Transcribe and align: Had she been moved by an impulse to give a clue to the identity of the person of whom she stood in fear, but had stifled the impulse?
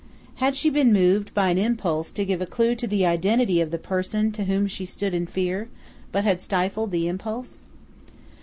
Had 0.37 0.55
she 0.55 0.71
been 0.71 0.91
moved 0.91 1.31
by 1.35 1.49
an 1.49 1.59
impulse 1.59 2.11
to 2.13 2.25
give 2.25 2.41
a 2.41 2.47
clue 2.47 2.73
to 2.73 2.87
the 2.87 3.05
identity 3.05 3.61
of 3.61 3.69
the 3.69 3.77
person 3.77 4.29
of 4.29 4.47
whom 4.47 4.65
she 4.65 4.83
stood 4.83 5.13
in 5.13 5.27
fear, 5.27 5.69
but 6.11 6.23
had 6.23 6.41
stifled 6.41 6.89
the 6.89 7.07
impulse? 7.07 7.61